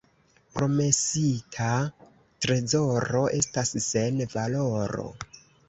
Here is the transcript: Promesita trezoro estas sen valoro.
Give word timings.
Promesita 0.53 1.67
trezoro 2.47 3.23
estas 3.43 3.77
sen 3.91 4.21
valoro. 4.35 5.09